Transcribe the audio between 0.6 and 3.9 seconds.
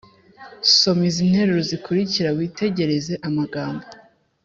Soma izi nteruro zikurikira witegereze amagambo